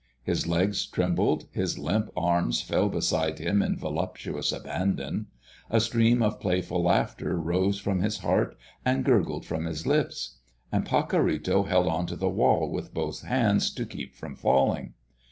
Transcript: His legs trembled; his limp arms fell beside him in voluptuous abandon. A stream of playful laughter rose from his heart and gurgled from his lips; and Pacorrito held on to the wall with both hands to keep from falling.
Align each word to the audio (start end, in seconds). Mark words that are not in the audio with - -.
His 0.23 0.47
legs 0.47 0.87
trembled; 0.87 1.45
his 1.51 1.77
limp 1.77 2.09
arms 2.17 2.59
fell 2.59 2.89
beside 2.89 3.37
him 3.37 3.61
in 3.61 3.77
voluptuous 3.77 4.51
abandon. 4.51 5.27
A 5.69 5.79
stream 5.79 6.23
of 6.23 6.39
playful 6.39 6.81
laughter 6.81 7.39
rose 7.39 7.77
from 7.79 7.99
his 8.01 8.17
heart 8.17 8.57
and 8.83 9.05
gurgled 9.05 9.45
from 9.45 9.65
his 9.65 9.85
lips; 9.85 10.37
and 10.71 10.87
Pacorrito 10.87 11.67
held 11.67 11.85
on 11.85 12.07
to 12.07 12.15
the 12.15 12.29
wall 12.29 12.67
with 12.71 12.95
both 12.95 13.21
hands 13.21 13.71
to 13.75 13.85
keep 13.85 14.15
from 14.15 14.35
falling. 14.35 14.95